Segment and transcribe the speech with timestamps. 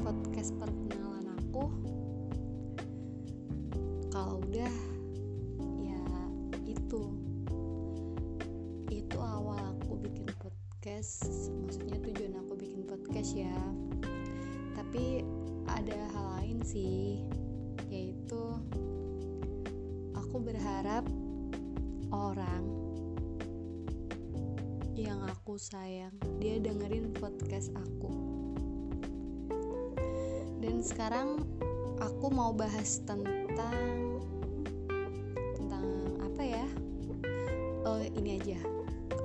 [0.00, 1.68] podcast perkenalan aku?
[4.08, 4.72] Kalau udah
[5.84, 6.04] ya
[6.64, 7.12] itu.
[8.88, 11.28] Itu awal aku bikin podcast.
[11.60, 13.52] Maksudnya tujuan aku bikin podcast ya.
[14.72, 15.20] Tapi
[15.68, 17.20] ada hal lain sih
[17.92, 18.40] yaitu
[20.16, 21.04] aku berharap
[22.08, 22.64] orang
[24.96, 28.47] yang aku sayang dia dengerin podcast aku
[30.68, 31.28] dan sekarang
[31.96, 34.20] aku mau bahas tentang
[35.56, 35.86] tentang
[36.20, 36.66] apa ya?
[37.88, 38.60] Oh ini aja.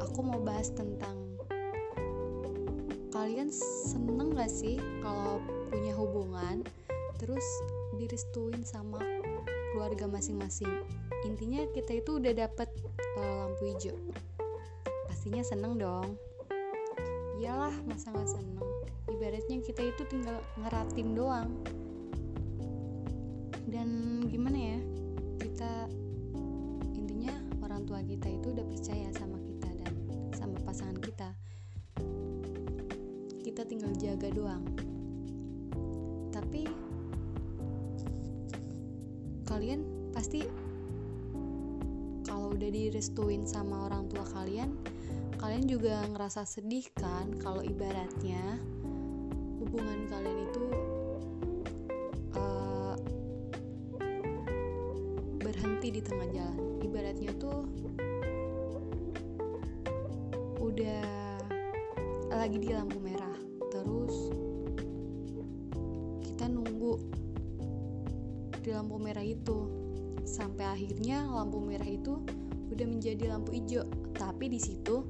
[0.07, 1.19] Aku mau bahas tentang
[3.11, 3.51] kalian
[3.91, 6.63] seneng gak sih kalau punya hubungan
[7.19, 7.43] terus
[7.99, 9.03] direstuin sama
[9.75, 10.71] keluarga masing-masing?
[11.27, 12.71] Intinya kita itu udah dapet
[13.19, 13.99] uh, lampu hijau.
[15.11, 16.15] Pastinya seneng dong.
[17.35, 18.72] Iyalah masa nggak seneng
[19.13, 21.49] ibaratnya kita itu tinggal ngeratin doang.
[23.69, 24.79] Dan gimana ya
[25.37, 25.71] kita
[26.97, 29.93] intinya orang tua kita itu udah percaya sama kita dan
[30.33, 31.29] sama pasangan kita.
[33.45, 34.65] Kita tinggal jaga doang.
[36.33, 36.65] Tapi
[39.45, 40.41] kalian pasti
[42.25, 44.73] kalau udah direstuin sama orang tua kalian
[45.37, 48.57] kalian juga ngerasa sedih kan kalau ibaratnya
[49.73, 50.65] hubungan kalian itu
[52.37, 52.93] uh,
[55.41, 56.77] berhenti di tengah jalan.
[56.85, 57.65] Ibaratnya tuh
[60.61, 61.01] udah
[62.29, 63.33] lagi di lampu merah
[63.73, 64.13] terus
[66.21, 66.93] kita nunggu
[68.61, 69.73] di lampu merah itu.
[70.21, 72.21] Sampai akhirnya lampu merah itu
[72.69, 73.89] udah menjadi lampu hijau.
[74.13, 75.01] Tapi di situ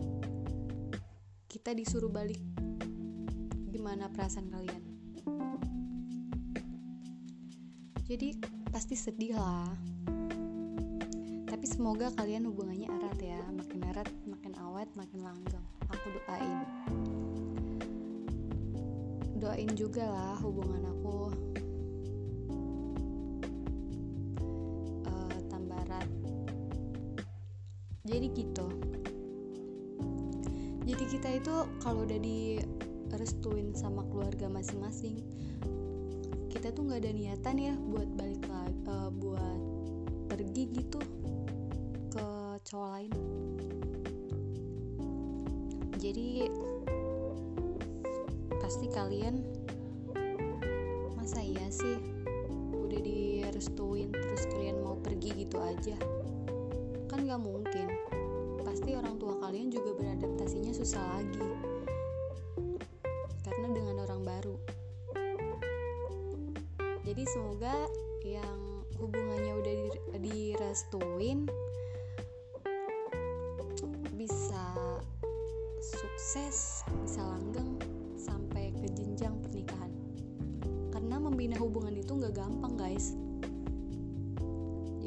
[1.51, 2.52] kita disuruh balik
[3.83, 4.83] gimana perasaan kalian?
[8.07, 8.39] Jadi
[8.71, 9.67] pasti sedih lah.
[11.51, 13.43] Tapi semoga kalian hubungannya erat ya.
[13.51, 15.67] Makin erat makin awet makin langgeng.
[15.91, 16.63] Aku doain.
[19.43, 21.19] Doain juga lah hubungan aku.
[25.11, 26.07] Uh, tambah erat.
[28.07, 28.67] Jadi gitu.
[30.87, 32.19] Jadi kita itu kalau udah
[33.13, 35.21] direstuin sama keluarga masing-masing.
[36.49, 39.61] Kita tuh nggak ada niatan ya buat balik lagi uh, buat
[40.33, 40.97] pergi gitu
[42.09, 42.27] ke
[42.65, 43.13] cowok lain.
[46.01, 46.49] Jadi
[48.57, 49.45] pasti kalian
[51.13, 52.01] masa iya sih?
[52.73, 55.95] Udah direstuin terus kalian mau pergi gitu aja.
[57.05, 57.87] Kan nggak mungkin.
[58.65, 61.72] Pasti orang tua kalian juga beradaptasinya susah lagi
[67.23, 67.75] jadi semoga
[68.27, 69.75] yang hubungannya udah
[70.19, 71.47] direstuin
[74.19, 74.75] bisa
[75.79, 77.79] sukses bisa langgeng
[78.19, 79.87] sampai ke jenjang pernikahan.
[80.91, 83.15] Karena membina hubungan itu nggak gampang guys.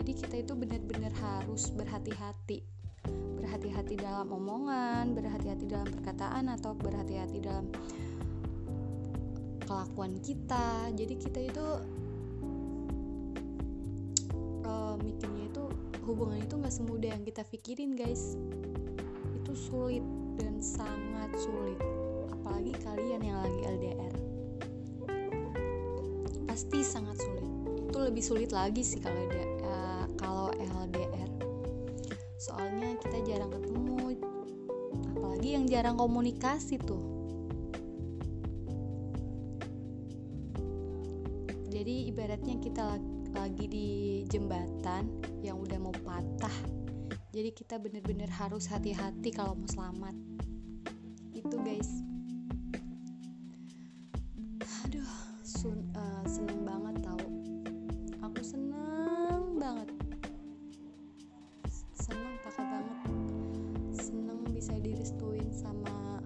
[0.00, 2.64] Jadi kita itu benar-benar harus berhati-hati.
[3.12, 7.68] Berhati-hati dalam omongan berhati-hati dalam perkataan atau berhati-hati dalam
[9.68, 10.88] kelakuan kita.
[10.96, 11.66] Jadi kita itu
[14.96, 15.64] uh, mikirnya itu
[16.08, 18.40] hubungan itu nggak semudah yang kita pikirin guys.
[19.44, 20.02] Itu sulit
[20.40, 21.76] dan sangat sulit.
[22.32, 24.14] Apalagi kalian yang lagi LDR
[26.48, 27.44] pasti sangat sulit.
[27.92, 29.28] Itu lebih sulit lagi sih kalau
[29.68, 31.28] uh, kalau LDR
[32.40, 34.16] soalnya kita jarang ketemu
[35.36, 37.04] apalagi yang jarang komunikasi tuh.
[41.68, 42.96] Jadi ibaratnya kita
[43.36, 43.88] lagi di
[44.32, 46.56] jembatan yang udah mau patah.
[47.36, 50.16] Jadi kita bener-bener harus hati-hati kalau mau selamat.
[51.36, 52.00] Itu guys.
[54.88, 55.12] Aduh
[55.44, 57.24] sun, uh, seneng banget tau.
[58.24, 59.92] Aku seneng banget.
[61.92, 62.98] Seneng pakai banget.
[64.00, 66.24] Seneng bisa direstuin sama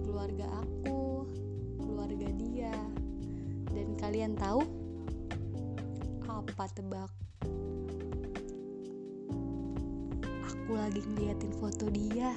[0.00, 1.28] keluarga aku
[1.76, 2.72] keluarga dia.
[3.68, 4.77] Dan kalian tahu
[6.28, 7.08] apa tebak?
[10.44, 12.36] Aku lagi ngeliatin foto dia.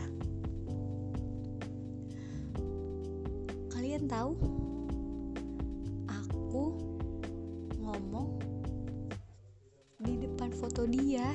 [3.68, 4.32] Kalian tahu?
[6.08, 6.80] Aku
[7.84, 8.40] ngomong
[10.00, 11.28] di depan foto dia.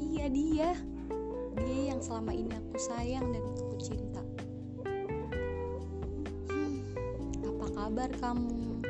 [0.00, 0.70] Iya dia.
[1.60, 4.24] Dia yang selama ini aku sayang dan aku cinta.
[6.48, 6.80] Hmm,
[7.44, 8.80] apa kabar kamu?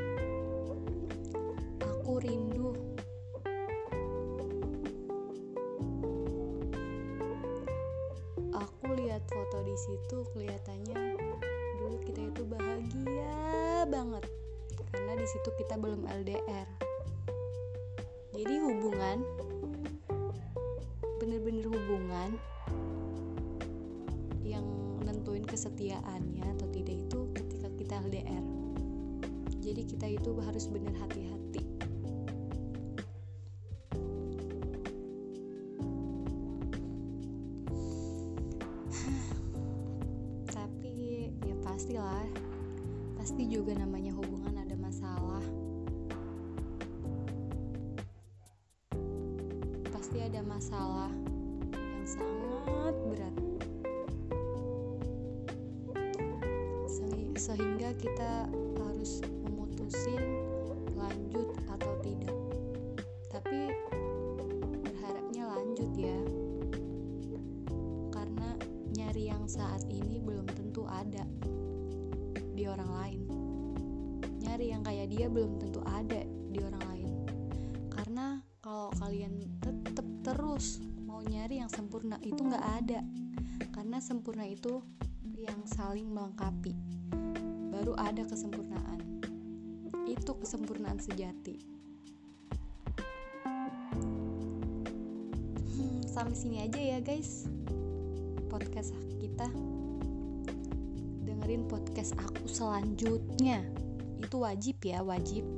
[1.83, 2.38] Aku rindu
[8.59, 11.15] aku lihat foto di situ kelihatannya
[11.79, 14.27] dulu kita itu bahagia banget.
[14.91, 16.89] Karena di situ kita belum LDR
[18.39, 19.19] jadi hubungan
[21.19, 22.39] bener-bener hubungan
[24.47, 24.63] yang
[25.03, 28.45] nentuin kesetiaannya atau tidak itu ketika kita LDR
[29.59, 31.67] jadi kita itu harus bener hati-hati
[42.09, 42.25] pastilah
[43.21, 45.45] pasti juga namanya hubungan ada masalah.
[49.93, 51.13] Pasti ada masalah
[51.77, 53.37] yang sangat berat.
[56.89, 58.49] Se- sehingga kita
[58.81, 60.23] harus memutusin
[60.97, 62.33] lanjut atau tidak.
[63.29, 63.69] Tapi
[64.81, 66.19] berharapnya lanjut ya.
[68.09, 68.57] Karena
[68.97, 71.29] nyari yang saat ini belum tentu ada
[72.79, 73.21] orang lain.
[74.47, 77.11] Nyari yang kayak dia belum tentu ada di orang lain.
[77.91, 83.03] Karena kalau kalian tetap terus mau nyari yang sempurna itu nggak ada.
[83.75, 84.79] Karena sempurna itu
[85.35, 86.79] yang saling melengkapi.
[87.75, 89.03] Baru ada kesempurnaan.
[90.07, 91.59] Itu kesempurnaan sejati.
[95.75, 97.51] Hmm, sampai sini aja ya guys
[98.49, 99.47] podcast kita
[101.49, 103.65] dengerin podcast aku selanjutnya.
[104.21, 105.49] Itu wajib ya wajib